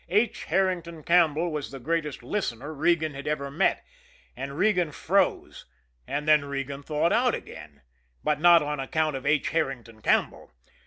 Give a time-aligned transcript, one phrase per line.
[0.09, 0.45] H.
[0.45, 3.85] Herrington Campbell was the greatest listener Regan had ever met,
[4.35, 5.67] and Regan froze
[6.07, 7.83] and then Regan thawed out again,
[8.23, 9.49] but not on account of H.
[9.51, 10.51] Herrington Campbell.